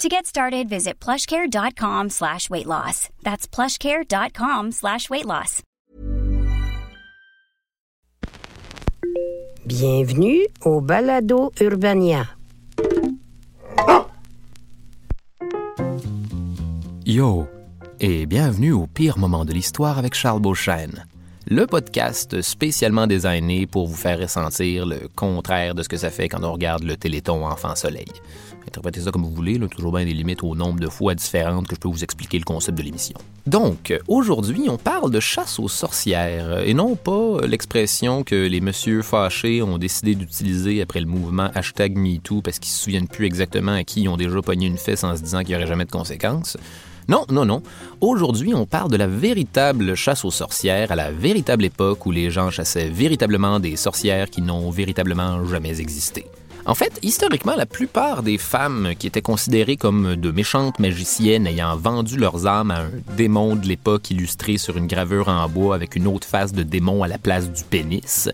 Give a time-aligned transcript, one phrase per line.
[0.00, 3.10] To get started, visit plushcare.com slash weight loss.
[3.22, 5.62] That's plushcare.com slash weight loss.
[9.66, 12.30] Bienvenue au Balado Urbania.
[17.04, 17.46] Yo,
[18.00, 21.04] et bienvenue au pire moment de l'histoire avec Charles Beauchesne,
[21.48, 26.28] le podcast spécialement designé pour vous faire ressentir le contraire de ce que ça fait
[26.28, 28.06] quand on regarde le Téléthon Enfant Soleil.
[28.66, 31.66] Interprétez ça comme vous voulez, là, toujours bien des limites au nombre de fois différentes
[31.66, 33.16] que je peux vous expliquer le concept de l'émission.
[33.46, 39.02] Donc, aujourd'hui, on parle de chasse aux sorcières, et non pas l'expression que les messieurs
[39.02, 43.72] fâchés ont décidé d'utiliser après le mouvement hashtag MeToo parce qu'ils se souviennent plus exactement
[43.72, 45.86] à qui ils ont déjà pogné une fesse en se disant qu'il n'y aurait jamais
[45.86, 46.56] de conséquences.
[47.10, 47.60] Non, non, non.
[48.00, 52.30] Aujourd'hui, on parle de la véritable chasse aux sorcières à la véritable époque où les
[52.30, 56.24] gens chassaient véritablement des sorcières qui n'ont véritablement jamais existé.
[56.66, 61.76] En fait, historiquement, la plupart des femmes qui étaient considérées comme de méchantes magiciennes ayant
[61.76, 65.96] vendu leurs âmes à un démon de l'époque illustré sur une gravure en bois avec
[65.96, 68.28] une autre face de démon à la place du pénis,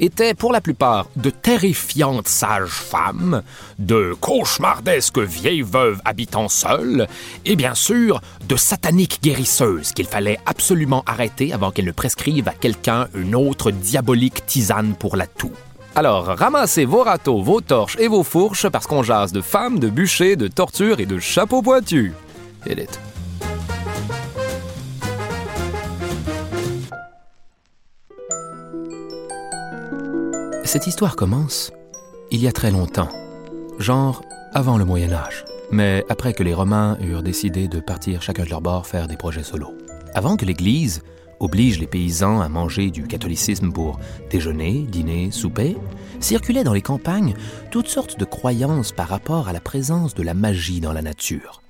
[0.00, 3.42] étaient pour la plupart de terrifiantes sages femmes,
[3.78, 7.06] de cauchemardesques vieilles veuves habitant seules,
[7.44, 12.54] et bien sûr de sataniques guérisseuses qu'il fallait absolument arrêter avant qu'elles ne prescrivent à
[12.54, 15.52] quelqu'un une autre diabolique tisane pour la toux.
[15.98, 19.88] Alors, ramassez vos râteaux, vos torches et vos fourches parce qu'on jase de femmes, de
[19.88, 22.12] bûchers, de tortures et de chapeaux pointus.
[22.66, 23.00] Edith.
[30.64, 31.72] Cette histoire commence
[32.30, 33.08] il y a très longtemps,
[33.78, 34.20] genre
[34.52, 38.50] avant le Moyen Âge, mais après que les Romains eurent décidé de partir chacun de
[38.50, 39.74] leur bord faire des projets solos.
[40.12, 41.00] Avant que l'Église
[41.40, 43.98] oblige les paysans à manger du catholicisme pour
[44.30, 45.76] déjeuner, dîner, souper,
[46.20, 47.34] circulaient dans les campagnes
[47.70, 51.62] toutes sortes de croyances par rapport à la présence de la magie dans la nature.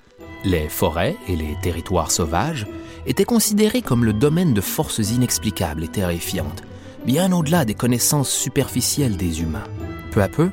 [0.44, 2.66] Les forêts et les territoires sauvages
[3.06, 6.62] étaient considérés comme le domaine de forces inexplicables et terrifiantes,
[7.04, 9.64] bien au-delà des connaissances superficielles des humains.
[10.10, 10.50] Peu à peu,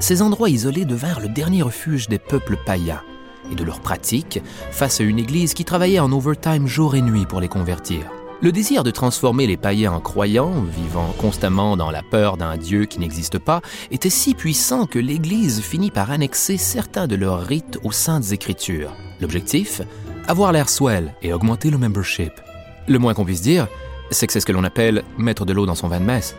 [0.00, 3.02] ces endroits isolés devinrent le dernier refuge des peuples païens
[3.50, 4.40] et de leurs pratiques
[4.70, 8.10] face à une Église qui travaillait en overtime jour et nuit pour les convertir.
[8.44, 12.84] Le désir de transformer les païens en croyants, vivant constamment dans la peur d'un Dieu
[12.84, 17.78] qui n'existe pas, était si puissant que l'Église finit par annexer certains de leurs rites
[17.84, 18.94] aux saintes écritures.
[19.22, 19.80] L'objectif
[20.28, 22.32] Avoir l'air swell et augmenter le membership.
[22.86, 23.66] Le moins qu'on puisse dire,
[24.10, 26.36] c'est que c'est ce que l'on appelle mettre de l'eau dans son vin de messe.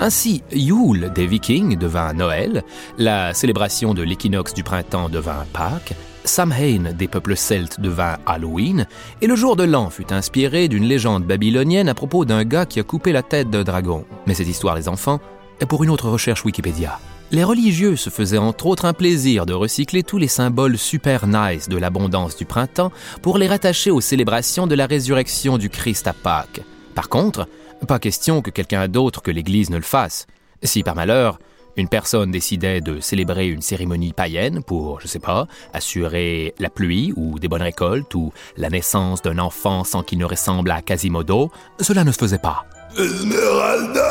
[0.00, 2.62] Ainsi, Yule des Vikings devint Noël,
[2.96, 5.92] la célébration de l'équinoxe du printemps devint Pâques,
[6.24, 8.86] Samhain des peuples celtes devint Halloween,
[9.20, 12.80] et le jour de l'an fut inspiré d'une légende babylonienne à propos d'un gars qui
[12.80, 14.04] a coupé la tête d'un dragon.
[14.26, 15.20] Mais cette histoire, les enfants,
[15.60, 16.98] est pour une autre recherche Wikipédia.
[17.30, 21.68] Les religieux se faisaient entre autres un plaisir de recycler tous les symboles super nice
[21.68, 26.12] de l'abondance du printemps pour les rattacher aux célébrations de la résurrection du Christ à
[26.12, 26.60] Pâques.
[26.94, 27.48] Par contre,
[27.88, 30.26] pas question que quelqu'un d'autre que l'Église ne le fasse.
[30.62, 31.38] Si par malheur,
[31.76, 37.12] une personne décidait de célébrer une cérémonie païenne pour, je sais pas, assurer la pluie
[37.16, 41.50] ou des bonnes récoltes ou la naissance d'un enfant sans qu'il ne ressemble à Quasimodo,
[41.80, 42.64] cela ne se faisait pas.
[42.98, 44.08] Esmeralda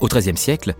[0.00, 0.74] Au XIIIe siècle,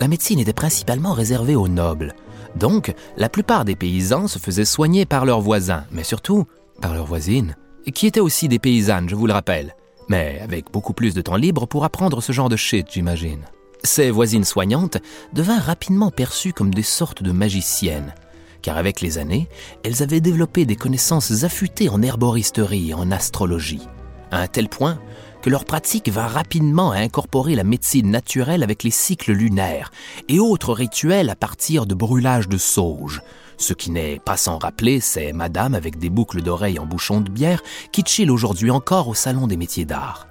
[0.00, 2.14] la médecine était principalement réservée aux nobles.
[2.56, 6.46] Donc, la plupart des paysans se faisaient soigner par leurs voisins, mais surtout
[6.80, 7.56] par leurs voisines,
[7.94, 9.74] qui étaient aussi des paysannes, je vous le rappelle,
[10.08, 13.44] mais avec beaucoup plus de temps libre pour apprendre ce genre de shit, j'imagine.
[13.82, 14.98] Ces voisines soignantes
[15.32, 18.14] devinrent rapidement perçues comme des sortes de magiciennes,
[18.62, 19.48] car avec les années,
[19.84, 23.86] elles avaient développé des connaissances affûtées en herboristerie et en astrologie,
[24.30, 24.98] à un tel point
[25.40, 29.90] que leur pratique va rapidement à incorporer la médecine naturelle avec les cycles lunaires
[30.28, 33.22] et autres rituels à partir de brûlages de sauge.
[33.56, 37.30] Ce qui n'est pas sans rappeler ces madames avec des boucles d'oreilles en bouchon de
[37.30, 37.62] bière
[37.92, 40.28] qui chillent aujourd'hui encore au Salon des métiers d'art.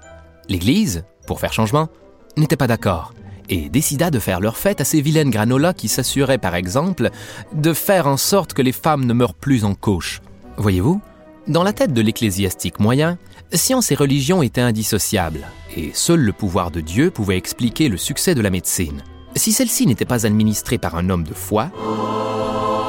[0.48, 1.90] L'Église, pour faire changement,
[2.38, 3.14] n'était pas d'accord
[3.50, 7.10] et décida de faire leur fête à ces vilaines granolas qui s'assuraient, par exemple,
[7.54, 10.22] de faire en sorte que les femmes ne meurent plus en couche.
[10.58, 11.02] Voyez-vous,
[11.48, 13.18] dans la tête de l'ecclésiastique moyen,
[13.54, 18.36] science et religion étaient indissociables, et seul le pouvoir de Dieu pouvait expliquer le succès
[18.36, 19.04] de la médecine.
[19.36, 21.72] Si celle-ci n'était pas administrée par un homme de foi,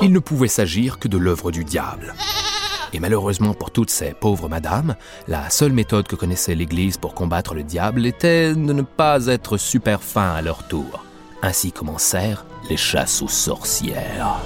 [0.03, 2.15] il ne pouvait s'agir que de l'œuvre du diable.
[2.93, 4.97] Et malheureusement pour toutes ces pauvres madames,
[5.29, 9.57] la seule méthode que connaissait l'Église pour combattre le diable était de ne pas être
[9.57, 11.05] super fin à leur tour.
[11.43, 14.41] Ainsi commencèrent les chasses aux sorcières.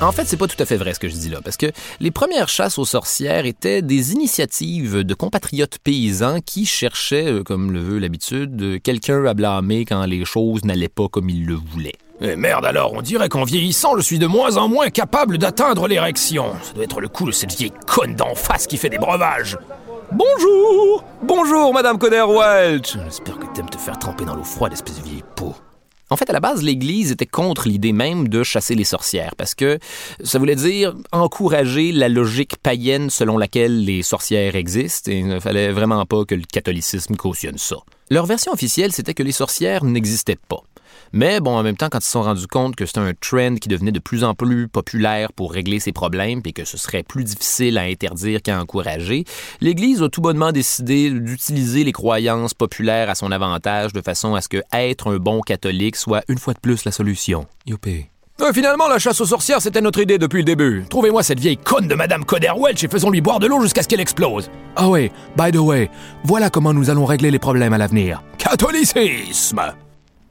[0.00, 1.66] En fait, c'est pas tout à fait vrai ce que je dis là, parce que
[2.00, 7.70] les premières chasses aux sorcières étaient des initiatives de compatriotes paysans qui cherchaient, euh, comme
[7.70, 11.98] le veut l'habitude, quelqu'un à blâmer quand les choses n'allaient pas comme ils le voulaient.
[12.22, 15.88] Eh merde alors, on dirait qu'en vieillissant, je suis de moins en moins capable d'atteindre
[15.88, 16.52] l'érection.
[16.62, 19.56] Ça doit être le coup de cette vieille conne d'en face qui fait des breuvages.
[20.12, 24.98] Bonjour Bonjour, Madame Conner Welch J'espère que t'aimes te faire tremper dans l'eau froide, espèce
[24.98, 25.54] de vieille peau.
[26.10, 29.54] En fait, à la base, l'Église était contre l'idée même de chasser les sorcières, parce
[29.54, 29.78] que
[30.22, 35.40] ça voulait dire encourager la logique païenne selon laquelle les sorcières existent, et il ne
[35.40, 37.76] fallait vraiment pas que le catholicisme cautionne ça.
[38.10, 40.64] Leur version officielle, c'était que les sorcières n'existaient pas.
[41.12, 43.56] Mais bon, en même temps, quand ils se sont rendus compte que c'était un trend
[43.56, 47.02] qui devenait de plus en plus populaire pour régler ces problèmes et que ce serait
[47.02, 49.24] plus difficile à interdire qu'à encourager,
[49.60, 54.40] l'Église a tout bonnement décidé d'utiliser les croyances populaires à son avantage de façon à
[54.40, 57.46] ce que être un bon catholique soit une fois de plus la solution.
[57.66, 58.06] Youpi.
[58.40, 60.84] Euh, finalement, la chasse aux sorcières, c'était notre idée depuis le début.
[60.88, 63.88] Trouvez-moi cette vieille conne de Madame Coder Welch et faisons-lui boire de l'eau jusqu'à ce
[63.88, 64.50] qu'elle explose.
[64.76, 65.90] Ah oui, by the way,
[66.24, 68.22] voilà comment nous allons régler les problèmes à l'avenir.
[68.38, 69.60] Catholicisme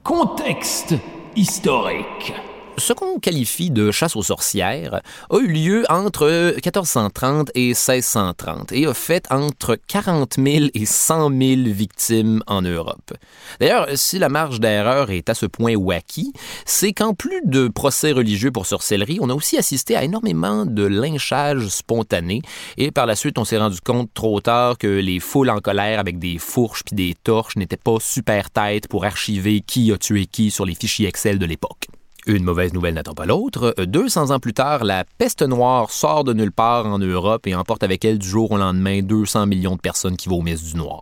[0.04, 1.00] Contexte
[1.36, 2.49] historique.
[2.79, 8.85] Ce qu'on qualifie de chasse aux sorcières a eu lieu entre 1430 et 1630 et
[8.85, 13.13] a fait entre 40 000 et 100 000 victimes en Europe.
[13.59, 16.31] D'ailleurs, si la marge d'erreur est à ce point wacky,
[16.65, 20.85] c'est qu'en plus de procès religieux pour sorcellerie, on a aussi assisté à énormément de
[20.85, 22.41] lynchages spontanés
[22.77, 25.99] et par la suite, on s'est rendu compte trop tard que les foules en colère
[25.99, 30.25] avec des fourches puis des torches n'étaient pas super têtes pour archiver qui a tué
[30.25, 31.87] qui sur les fichiers Excel de l'époque.
[32.29, 33.73] Une mauvaise nouvelle n'attend pas l'autre.
[33.83, 37.81] 200 ans plus tard, la peste noire sort de nulle part en Europe et emporte
[37.81, 41.01] avec elle du jour au lendemain 200 millions de personnes qui vomissent du noir.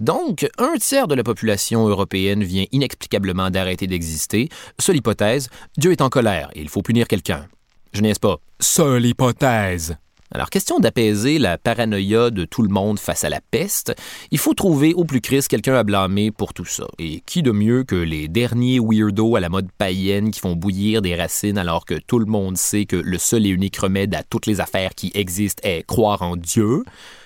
[0.00, 4.48] Donc, un tiers de la population européenne vient inexplicablement d'arrêter d'exister.
[4.80, 7.46] Seule hypothèse, Dieu est en colère et il faut punir quelqu'un.
[7.92, 8.38] Je n'est-ce pas?
[8.58, 9.96] Seule hypothèse.
[10.30, 13.94] Alors, question d'apaiser la paranoïa de tout le monde face à la peste,
[14.30, 16.86] il faut trouver au plus Christ quelqu'un à blâmer pour tout ça.
[16.98, 21.00] Et qui de mieux que les derniers weirdos à la mode païenne qui font bouillir
[21.00, 24.22] des racines alors que tout le monde sait que le seul et unique remède à
[24.22, 26.84] toutes les affaires qui existent est croire en Dieu,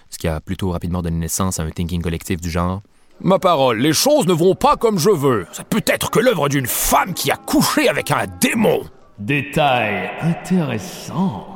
[0.09, 2.83] ce qui a plutôt rapidement donné naissance à un thinking collectif du genre
[3.21, 5.47] Ma parole, les choses ne vont pas comme je veux.
[5.53, 8.83] Ça peut être que l'œuvre d'une femme qui a couché avec un démon.
[9.19, 11.52] Détail intéressant.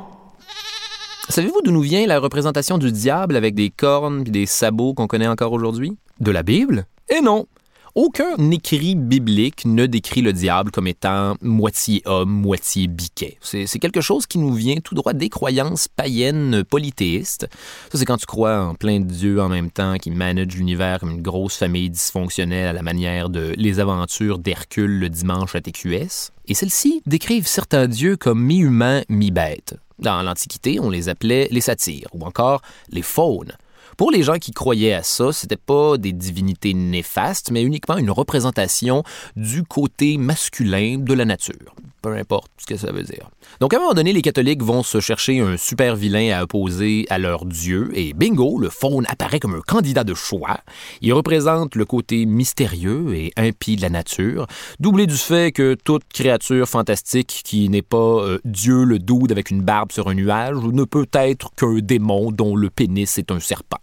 [1.29, 5.07] Savez-vous d'où nous vient la représentation du diable avec des cornes et des sabots qu'on
[5.07, 5.97] connaît encore aujourd'hui?
[6.21, 6.85] De la Bible?
[7.09, 7.47] Et non!
[7.95, 13.37] Aucun écrit biblique ne décrit le diable comme étant moitié homme, moitié biquet.
[13.41, 17.47] C'est quelque chose qui nous vient tout droit des croyances païennes polythéistes.
[17.91, 20.99] Ça, c'est quand tu crois en plein de dieux en même temps qui managent l'univers
[20.99, 25.61] comme une grosse famille dysfonctionnelle à la manière de Les aventures d'Hercule le dimanche à
[25.61, 26.31] TQS.
[26.47, 29.75] Et celles-ci décrivent certains dieux comme mi-humains, mi-bêtes.
[29.99, 32.61] Dans l'Antiquité, on les appelait les satyres ou encore
[32.91, 33.53] les faunes.
[33.97, 38.11] Pour les gens qui croyaient à ça, c'était pas des divinités néfastes, mais uniquement une
[38.11, 39.03] représentation
[39.35, 41.73] du côté masculin de la nature.
[42.07, 43.29] Peu importe ce que ça veut dire.
[43.59, 47.05] Donc, à un moment donné, les catholiques vont se chercher un super vilain à opposer
[47.09, 50.61] à leur dieu, et bingo, le faune apparaît comme un candidat de choix.
[51.01, 54.47] Il représente le côté mystérieux et impie de la nature,
[54.79, 59.51] doublé du fait que toute créature fantastique qui n'est pas euh, Dieu le doude avec
[59.51, 63.41] une barbe sur un nuage ne peut être qu'un démon dont le pénis est un
[63.41, 63.81] serpent.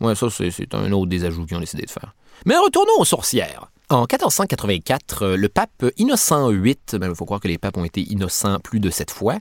[0.00, 2.16] Ouais, ça, c'est un autre des ajouts qu'ils ont décidé de faire.
[2.46, 3.70] Mais retournons aux sorcières.
[3.90, 7.84] En 1484, euh, le pape Innocent VIII, ben, il faut croire que les papes ont
[7.84, 9.36] été innocents plus de sept fois,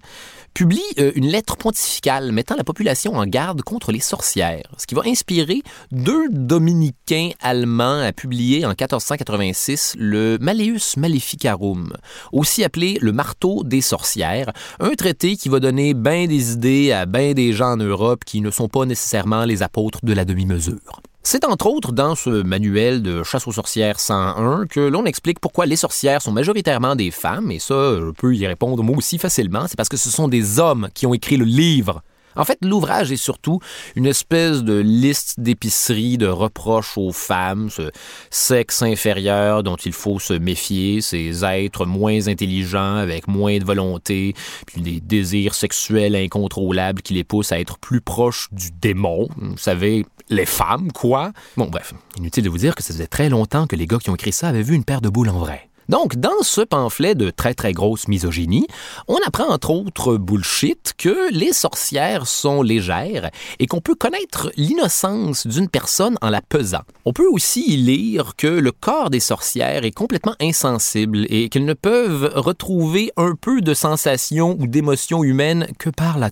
[0.54, 4.96] publie euh, une lettre pontificale mettant la population en garde contre les sorcières, ce qui
[4.96, 5.62] va inspirer
[5.94, 11.94] deux dominicains allemands à publier en 1486 le Malleus Maleficarum,
[12.34, 17.06] aussi appelé le marteau des sorcières, un traité qui va donner bien des idées à
[17.06, 21.02] bien des gens en Europe qui ne sont pas nécessairement les apôtres de la demi-mesure.
[21.26, 25.66] C'est entre autres dans ce manuel de chasse aux sorcières 101 que l'on explique pourquoi
[25.66, 29.66] les sorcières sont majoritairement des femmes, et ça, je peux y répondre moi aussi facilement,
[29.70, 32.04] c'est parce que ce sont des hommes qui ont écrit le livre
[32.36, 33.60] en fait, l'ouvrage est surtout
[33.96, 37.92] une espèce de liste d'épicerie de reproches aux femmes, ce
[38.30, 44.34] sexe inférieur dont il faut se méfier, ces êtres moins intelligents avec moins de volonté,
[44.68, 49.28] puis des désirs sexuels incontrôlables qui les poussent à être plus proches du démon.
[49.38, 51.32] Vous savez, les femmes, quoi?
[51.58, 54.10] Bon, bref, inutile de vous dire que ça faisait très longtemps que les gars qui
[54.10, 55.70] ont écrit ça avaient vu une paire de boules en vrai.
[55.90, 58.68] Donc, dans ce pamphlet de très très grosse misogynie,
[59.08, 65.48] on apprend entre autres bullshit que les sorcières sont légères et qu'on peut connaître l'innocence
[65.48, 66.84] d'une personne en la pesant.
[67.06, 71.66] On peut aussi y lire que le corps des sorcières est complètement insensible et qu'elles
[71.66, 76.30] ne peuvent retrouver un peu de sensations ou d'émotions humaines que par la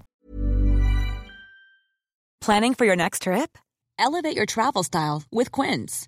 [2.42, 3.56] Planning for your next trip?
[4.00, 6.08] Elevate your travel style with Quince.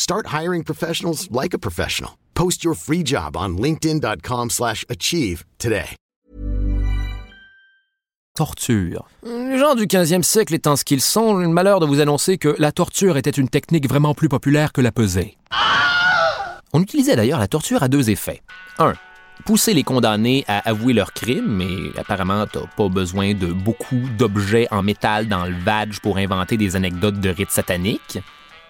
[0.00, 2.12] Start hiring professionals like a professional.
[2.34, 5.94] Post your free job on linkedin.com/achieve slash achieve today.
[8.34, 9.06] torture.
[9.26, 12.56] Les gens du 15e siècle étant ce qu'ils sont, le malheur de vous annoncer que
[12.58, 15.36] la torture était une technique vraiment plus populaire que la pesée.
[16.72, 18.40] On utilisait d'ailleurs la torture à deux effets.
[18.78, 18.94] Un,
[19.44, 24.66] pousser les condamnés à avouer leurs crimes, mais apparemment, t'as pas besoin de beaucoup d'objets
[24.70, 28.20] en métal dans le badge pour inventer des anecdotes de rites sataniques.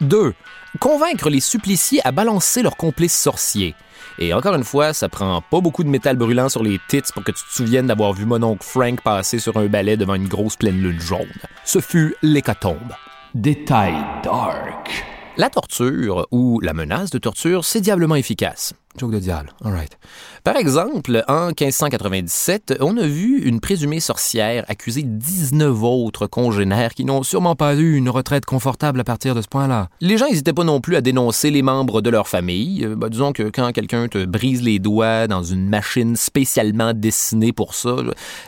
[0.01, 0.35] 2.
[0.79, 3.75] Convaincre les suppliciés à balancer leurs complices sorciers.
[4.19, 7.25] Et encore une fois, ça prend pas beaucoup de métal brûlant sur les tits pour
[7.25, 10.29] que tu te souviennes d'avoir vu mon oncle Frank passer sur un balai devant une
[10.29, 11.33] grosse pleine lune jaune.
[11.65, 12.95] Ce fut l'hécatombe.
[13.35, 15.05] Détail dark.
[15.37, 18.75] La torture, ou la menace de torture, c'est diablement efficace.
[18.99, 19.97] Joke de diable, alright.
[20.43, 27.05] Par exemple, en 1597, on a vu une présumée sorcière accuser 19 autres congénères qui
[27.05, 29.89] n'ont sûrement pas eu une retraite confortable à partir de ce point-là.
[30.01, 32.85] Les gens n'hésitaient pas non plus à dénoncer les membres de leur famille.
[32.85, 37.53] Euh, bah, disons que quand quelqu'un te brise les doigts dans une machine spécialement dessinée
[37.53, 37.95] pour ça,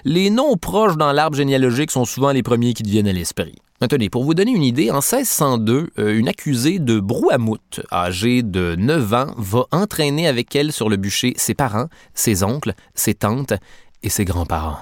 [0.05, 3.55] les noms proches dans l'arbre généalogique sont souvent les premiers qui te viennent à l'esprit.
[4.13, 9.15] Pour vous donner une idée, en 1602, euh, une accusée de Brouhamout, âgée de 9
[9.15, 13.55] ans, va entraîner avec elle sur le bûcher ses parents, ses oncles, ses tantes
[14.05, 14.79] et ses grands-parents.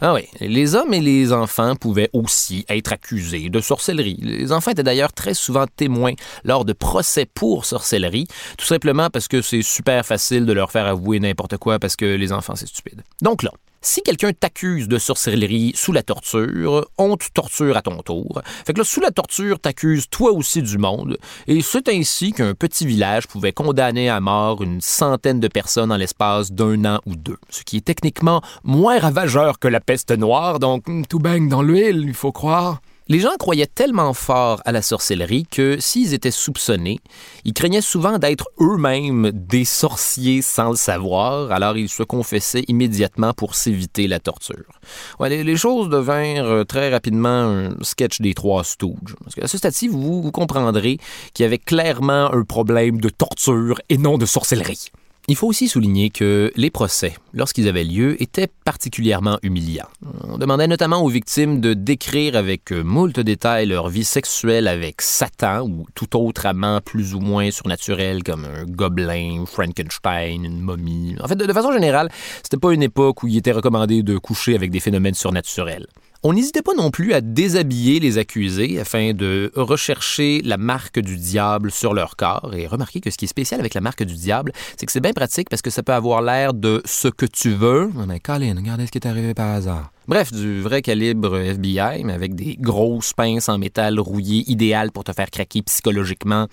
[0.00, 4.18] Ah oui, les hommes et les enfants pouvaient aussi être accusés de sorcellerie.
[4.22, 6.12] Les enfants étaient d'ailleurs très souvent témoins
[6.44, 10.86] lors de procès pour sorcellerie, tout simplement parce que c'est super facile de leur faire
[10.86, 13.02] avouer n'importe quoi parce que les enfants, c'est stupide.
[13.20, 13.50] Donc là,
[13.84, 18.40] si quelqu'un t'accuse de sorcellerie sous la torture, on te torture à ton tour.
[18.66, 21.18] Fait que là, sous la torture, t'accuses toi aussi du monde.
[21.46, 25.96] Et c'est ainsi qu'un petit village pouvait condamner à mort une centaine de personnes en
[25.96, 27.38] l'espace d'un an ou deux.
[27.50, 32.04] Ce qui est techniquement moins ravageur que la peste noire, donc tout baigne dans l'huile,
[32.06, 32.80] il faut croire.
[33.06, 37.00] Les gens croyaient tellement fort à la sorcellerie que s'ils étaient soupçonnés,
[37.44, 43.34] ils craignaient souvent d'être eux-mêmes des sorciers sans le savoir, alors ils se confessaient immédiatement
[43.34, 44.80] pour s'éviter la torture.
[45.20, 49.16] Les, choses devinrent euh, très rapidement un sketch des trois Stooges.
[49.22, 50.96] Parce qu'à ce stade-ci, vous comprendrez
[51.34, 54.90] qu'il y avait clairement un problème de torture et non de sorcellerie.
[55.26, 59.88] Il faut aussi souligner que les procès, lorsqu'ils avaient lieu, étaient particulièrement humiliants.
[60.28, 65.62] On demandait notamment aux victimes de décrire avec moult détails leur vie sexuelle avec Satan
[65.62, 71.16] ou tout autre amant plus ou moins surnaturel comme un gobelin, Frankenstein, une momie.
[71.22, 72.10] En fait, de, façon générale,
[72.42, 75.86] c'était pas une époque où il était recommandé de coucher avec des phénomènes surnaturels.
[76.26, 81.18] On n'hésitait pas non plus à déshabiller les accusés afin de rechercher la marque du
[81.18, 82.54] diable sur leur corps.
[82.54, 85.02] Et remarquez que ce qui est spécial avec la marque du diable, c'est que c'est
[85.02, 87.90] bien pratique parce que ça peut avoir l'air de ce que tu veux.
[87.94, 89.92] Oh, mais Colin, regardez ce qui est arrivé par hasard.
[90.08, 95.04] Bref, du vrai calibre FBI, mais avec des grosses pinces en métal rouillé, idéal pour
[95.04, 96.48] te faire craquer psychologiquement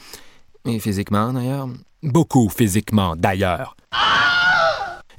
[0.65, 1.69] et physiquement d'ailleurs.
[2.03, 3.77] Beaucoup physiquement d'ailleurs.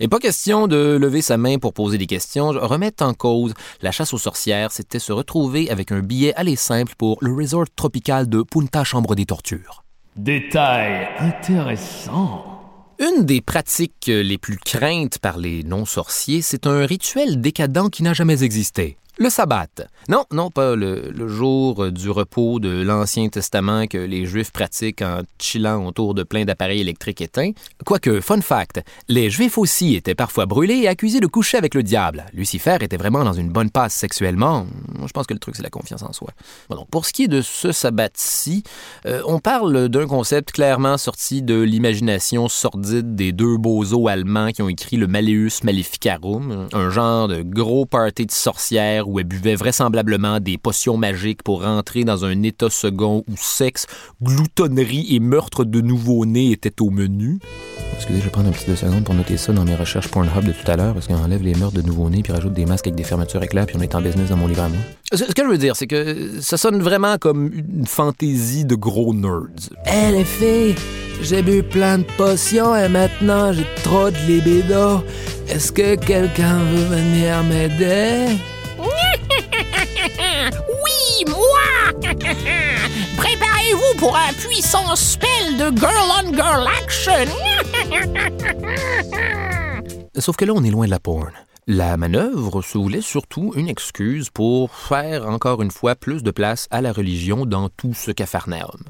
[0.01, 3.93] Et pas question de lever sa main pour poser des questions, remettre en cause la
[3.93, 8.29] chasse aux sorcières, c'était se retrouver avec un billet aller simple pour le resort tropical
[8.29, 9.85] de Punta Chambre des Tortures.
[10.17, 12.53] Détail intéressant.
[12.99, 18.15] Une des pratiques les plus craintes par les non-sorciers, c'est un rituel décadent qui n'a
[18.15, 18.97] jamais existé.
[19.19, 19.69] Le sabbat.
[20.09, 25.21] Non, non, pas le, jour du repos de l'Ancien Testament que les Juifs pratiquent en
[25.39, 27.53] chillant autour de plein d'appareils électriques éteints.
[27.85, 31.83] Quoique, fun fact, les Juifs aussi étaient parfois brûlés et accusés de coucher avec le
[31.83, 32.25] diable.
[32.33, 34.67] Lucifer était vraiment dans une bonne passe sexuellement.
[35.07, 36.31] Je pense que le truc, c'est la confiance en soi.
[36.71, 38.65] Bon, pour ce qui est de ce sabbat-ci,
[39.07, 44.63] euh, on parle d'un concept clairement sorti de l'imagination sordide des deux bozos allemands qui
[44.63, 49.55] ont écrit le Malleus Maleficarum, un genre de gros party de sorcières où elle buvait
[49.55, 53.87] vraisemblablement des potions magiques pour rentrer dans un état second où sexe,
[54.23, 57.39] gloutonnerie et meurtre de nouveau-nés étaient au menu.
[57.95, 60.45] Excusez, je vais prendre un petit deux secondes pour noter ça dans mes recherches Pornhub
[60.45, 62.89] de tout à l'heure, parce qu'on enlève les meurtres de nouveau-nés, puis rajoute des masques
[62.89, 64.79] avec des fermetures éclairs, puis on est en business dans mon livre à moi.
[65.13, 69.15] Ce que je veux dire, c'est que ça sonne vraiment comme une fantaisie de gros
[69.15, 69.69] nerds.
[69.87, 70.75] Hé les filles,
[71.23, 75.05] j'ai bu plein de potions et maintenant j'ai trop de libido.
[75.49, 78.37] Est-ce que quelqu'un veut venir m'aider?
[84.03, 87.25] Pour un puissant spell de girl on girl action
[90.19, 91.31] Sauf que là, on est loin de la porn.
[91.69, 96.67] La manœuvre se voulait surtout une excuse pour faire encore une fois plus de place
[96.73, 98.83] à la religion dans tout ce cafarnaum.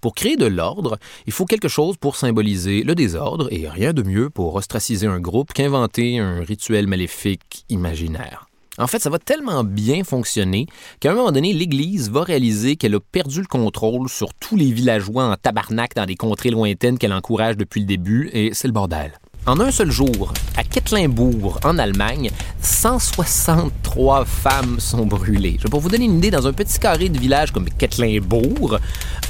[0.00, 4.02] Pour créer de l'ordre, il faut quelque chose pour symboliser le désordre, et rien de
[4.02, 8.45] mieux pour ostraciser un groupe qu'inventer un rituel maléfique imaginaire.
[8.78, 10.66] En fait, ça va tellement bien fonctionner
[11.00, 14.70] qu'à un moment donné, l'Église va réaliser qu'elle a perdu le contrôle sur tous les
[14.70, 18.72] villageois en tabarnak dans des contrées lointaines qu'elle encourage depuis le début, et c'est le
[18.72, 19.12] bordel.
[19.46, 22.30] En un seul jour, à Kettlinbourg, en Allemagne,
[22.62, 25.56] 163 femmes sont brûlées.
[25.70, 28.78] Pour vous donner une idée, dans un petit carré de village comme Kettlinbourg,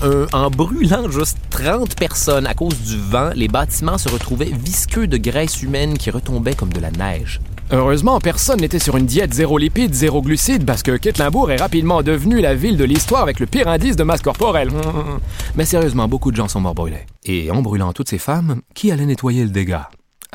[0.00, 5.18] en brûlant juste 30 personnes à cause du vent, les bâtiments se retrouvaient visqueux de
[5.18, 7.40] graisse humaine qui retombait comme de la neige.
[7.73, 12.04] Heureusement, personne n'était sur une diète zéro lipide, zéro glucide, parce que Kettlinbourg est rapidement
[12.04, 14.71] devenue la ville de l'histoire avec le pire indice de masse corporelle.
[15.56, 17.06] Mais sérieusement, beaucoup de gens sont morts brûlés.
[17.25, 19.90] Et en brûlant toutes ces femmes, qui allait nettoyer le dégât?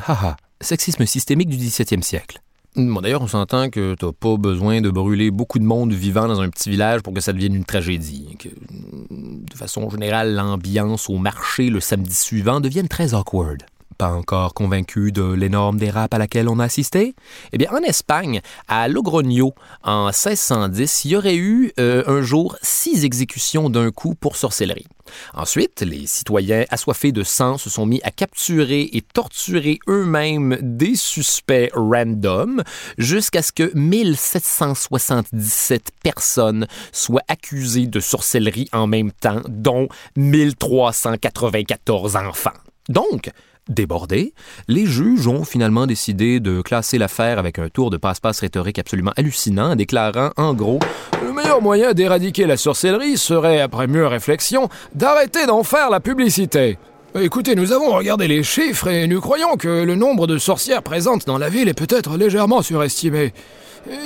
[0.06, 2.38] Haha, sexisme systémique du 17e siècle.
[2.76, 6.40] Bon, d'ailleurs, on s'entend que t'as pas besoin de brûler beaucoup de monde vivant dans
[6.40, 8.36] un petit village pour que ça devienne une tragédie.
[8.38, 14.54] Que, de façon générale, l'ambiance au marché le samedi suivant devienne très awkward pas encore
[14.54, 17.14] convaincu de l'énorme dérape à laquelle on a assisté?
[17.52, 22.56] Eh bien, en Espagne, à Logroño, en 1610, il y aurait eu euh, un jour
[22.62, 24.86] six exécutions d'un coup pour sorcellerie.
[25.34, 30.94] Ensuite, les citoyens assoiffés de sang se sont mis à capturer et torturer eux-mêmes des
[30.94, 32.62] suspects random
[32.98, 42.50] jusqu'à ce que 1777 personnes soient accusées de sorcellerie en même temps, dont 1394 enfants.
[42.88, 43.30] Donc,
[43.68, 44.34] Débordés,
[44.66, 49.12] les juges ont finalement décidé de classer l'affaire avec un tour de passe-passe rhétorique absolument
[49.16, 50.80] hallucinant, déclarant en gros
[51.24, 56.76] Le meilleur moyen d'éradiquer la sorcellerie serait, après mûre réflexion, d'arrêter d'en faire la publicité.
[57.14, 61.26] Écoutez, nous avons regardé les chiffres et nous croyons que le nombre de sorcières présentes
[61.26, 63.32] dans la ville est peut-être légèrement surestimé.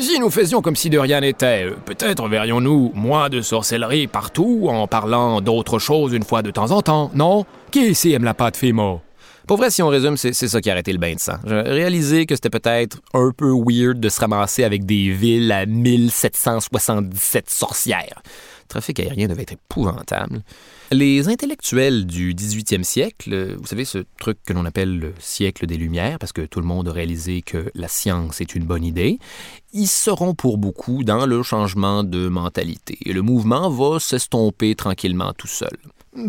[0.01, 4.87] Si nous faisions comme si de rien n'était, peut-être verrions-nous moins de sorcellerie partout en
[4.87, 7.47] parlant d'autres choses une fois de temps en temps, non?
[7.71, 9.01] Qui ici aime la pâte Fimo?
[9.46, 11.37] Pour vrai, si on résume, c'est ça qui a arrêté le bain de sang.
[11.46, 15.66] J'ai réalisé que c'était peut-être un peu weird de se ramasser avec des villes à
[15.66, 18.22] 1777 sorcières.
[18.62, 20.42] Le trafic aérien devait être épouvantable.
[20.90, 25.76] Les intellectuels du 18e siècle, vous savez, ce truc que l'on appelle le siècle des
[25.76, 29.18] Lumières, parce que tout le monde a réalisé que la science est une bonne idée,
[29.72, 32.98] ils seront pour beaucoup dans le changement de mentalité.
[33.04, 35.76] Et le mouvement va s'estomper tranquillement tout seul.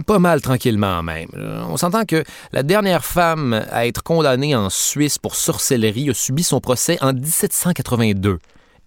[0.06, 1.30] Pas mal tranquillement même.
[1.70, 6.44] On s'entend que la dernière femme à être condamnée en Suisse pour sorcellerie a subi
[6.44, 8.40] son procès en 1782.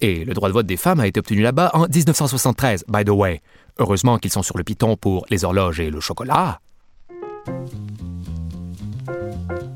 [0.03, 3.11] Et le droit de vote des femmes a été obtenu là-bas en 1973, by the
[3.11, 3.43] way.
[3.79, 6.61] Heureusement qu'ils sont sur le piton pour les horloges et le chocolat.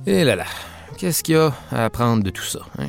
[0.06, 0.46] Et là là,
[0.98, 2.60] qu'est-ce qu'il y a à apprendre de tout ça?
[2.78, 2.88] Hein?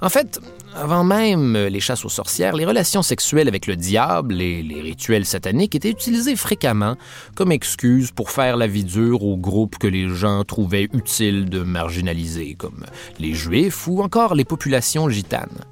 [0.00, 0.40] En fait,
[0.78, 5.24] avant même les chasses aux sorcières, les relations sexuelles avec le diable et les rituels
[5.24, 6.94] sataniques étaient utilisés fréquemment
[7.34, 11.62] comme excuse pour faire la vie dure aux groupes que les gens trouvaient utile de
[11.62, 12.84] marginaliser, comme
[13.18, 15.64] les Juifs ou encore les populations gitanes.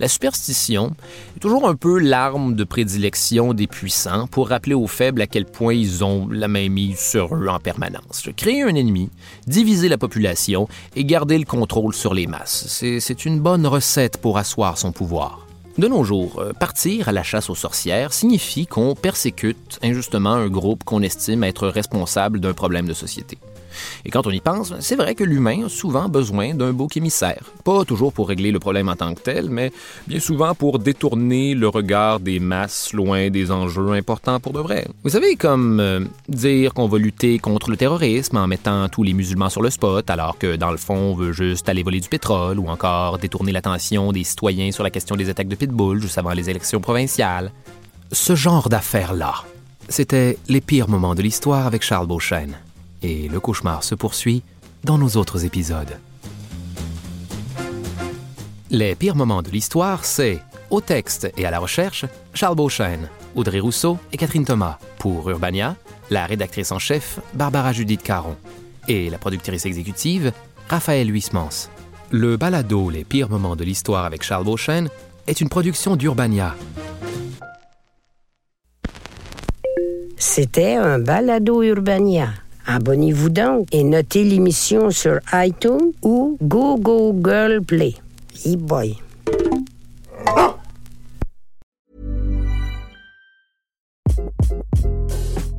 [0.00, 0.94] La superstition
[1.36, 5.44] est toujours un peu l'arme de prédilection des puissants pour rappeler aux faibles à quel
[5.44, 8.28] point ils ont la main mise sur eux en permanence.
[8.36, 9.10] Créer un ennemi,
[9.46, 14.38] diviser la population et garder le contrôle sur les masses, c'est une bonne recette pour
[14.38, 15.46] asseoir son pouvoir.
[15.78, 20.48] De nos jours, euh, partir à la chasse aux sorcières signifie qu'on persécute injustement un
[20.48, 23.38] groupe qu'on estime être responsable d'un problème de société.
[24.04, 27.44] Et quand on y pense, c'est vrai que l'humain a souvent besoin d'un bouc émissaire.
[27.64, 29.72] Pas toujours pour régler le problème en tant que tel, mais
[30.06, 34.86] bien souvent pour détourner le regard des masses loin des enjeux importants pour de vrai.
[35.04, 39.12] Vous savez, comme euh, dire qu'on va lutter contre le terrorisme en mettant tous les
[39.12, 42.08] musulmans sur le spot, alors que dans le fond, on veut juste aller voler du
[42.08, 46.18] pétrole, ou encore détourner l'attention des citoyens sur la question des attaques de pitbull juste
[46.18, 47.52] avant les élections provinciales.
[48.10, 49.44] Ce genre d'affaires-là,
[49.88, 52.56] c'était les pires moments de l'histoire avec Charles Beauchesne
[53.02, 54.42] et le cauchemar se poursuit
[54.84, 55.98] dans nos autres épisodes.
[58.70, 63.60] Les pires moments de l'histoire, c'est au texte et à la recherche, Charles Beauchesne, Audrey
[63.60, 64.78] Rousseau et Catherine Thomas.
[64.98, 65.76] Pour Urbania,
[66.10, 68.36] la rédactrice en chef, Barbara Judith Caron.
[68.88, 70.32] Et la productrice exécutive,
[70.68, 71.68] Raphaël Huismans.
[72.10, 74.88] Le balado Les pires moments de l'histoire avec Charles Beauchesne
[75.26, 76.54] est une production d'Urbania.
[80.16, 82.28] C'était un balado Urbania.
[82.66, 87.94] Abonnez-vous donc et notez l'émission sur iTunes ou Google Play.
[88.46, 88.96] E-boy.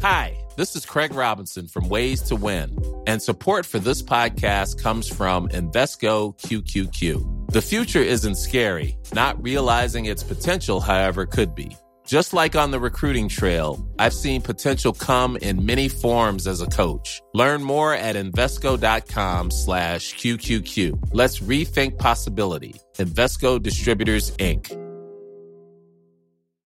[0.02, 5.08] Hi, this is Craig Robinson from Ways to Win, and support for this podcast comes
[5.08, 7.52] from Invesco QQQ.
[7.52, 11.78] The future isn't scary, not realizing its potential, however, could be.
[12.06, 16.68] Just like on the recruiting trail, I've seen potential come in many forms as a
[16.68, 17.22] coach.
[17.34, 21.12] Learn more at Invesco.com slash QQQ.
[21.14, 22.76] Let's rethink possibility.
[22.98, 24.80] Investco Distributors, Inc.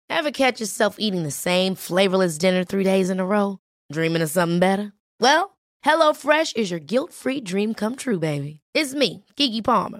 [0.09, 3.59] Ever catch yourself eating the same flavorless dinner three days in a row?
[3.91, 4.93] Dreaming of something better?
[5.19, 8.61] Well, HelloFresh is your guilt-free dream come true, baby.
[8.73, 9.99] It's me, Kiki Palmer.